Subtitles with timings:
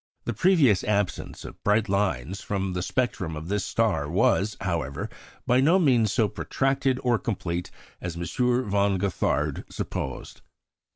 [0.25, 5.09] The previous absence of bright lines from the spectrum of this star was, however,
[5.45, 7.69] by no means so protracted or complete
[8.01, 8.25] as M.
[8.65, 10.41] von Gothard supposed.